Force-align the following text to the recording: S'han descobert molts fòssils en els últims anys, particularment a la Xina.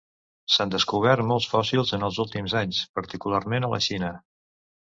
S'han 0.53 0.71
descobert 0.75 1.25
molts 1.31 1.49
fòssils 1.51 1.93
en 1.99 2.07
els 2.09 2.19
últims 2.25 2.57
anys, 2.63 2.81
particularment 3.01 3.69
a 3.69 3.73
la 3.77 3.83
Xina. 3.91 4.13